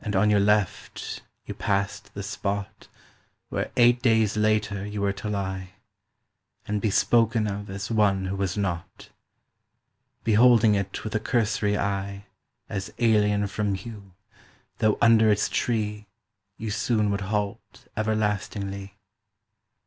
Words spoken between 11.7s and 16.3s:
eye As alien from you, though under its tree